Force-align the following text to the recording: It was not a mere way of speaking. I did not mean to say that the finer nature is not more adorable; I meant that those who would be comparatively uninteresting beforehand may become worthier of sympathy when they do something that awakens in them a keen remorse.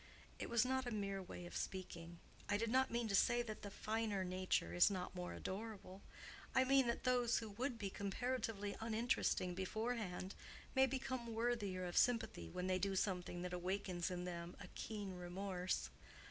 It 0.39 0.49
was 0.49 0.65
not 0.65 0.87
a 0.87 0.91
mere 0.91 1.21
way 1.21 1.45
of 1.45 1.55
speaking. 1.55 2.17
I 2.49 2.57
did 2.57 2.71
not 2.71 2.89
mean 2.89 3.07
to 3.07 3.13
say 3.13 3.43
that 3.43 3.61
the 3.61 3.69
finer 3.69 4.23
nature 4.23 4.73
is 4.73 4.89
not 4.89 5.13
more 5.13 5.31
adorable; 5.35 6.01
I 6.55 6.63
meant 6.63 6.87
that 6.87 7.03
those 7.03 7.37
who 7.37 7.51
would 7.51 7.77
be 7.77 7.91
comparatively 7.91 8.75
uninteresting 8.81 9.53
beforehand 9.53 10.33
may 10.73 10.87
become 10.87 11.35
worthier 11.35 11.85
of 11.85 11.97
sympathy 11.97 12.49
when 12.49 12.65
they 12.65 12.79
do 12.79 12.95
something 12.95 13.43
that 13.43 13.53
awakens 13.53 14.09
in 14.09 14.25
them 14.25 14.57
a 14.59 14.69
keen 14.73 15.13
remorse. 15.13 15.91